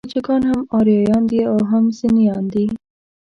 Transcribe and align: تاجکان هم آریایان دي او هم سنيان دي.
تاجکان 0.07 0.41
هم 0.49 0.59
آریایان 0.79 1.23
دي 1.31 1.39
او 1.51 1.57
هم 1.69 1.83
سنيان 1.99 2.43
دي. 2.53 2.65